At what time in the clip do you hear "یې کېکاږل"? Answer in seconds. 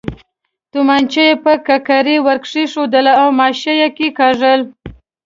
3.81-4.61